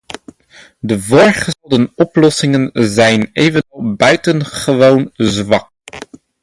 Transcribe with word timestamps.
De 0.79 0.99
voorgestelde 0.99 1.91
oplossingen 1.95 2.69
zijn 2.73 3.29
evenwel 3.33 3.95
buitengewoon 3.95 5.09
zwak. 5.13 5.71